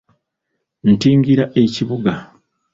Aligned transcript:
Nntingira 0.91 1.43
ekibuga. 1.63 2.11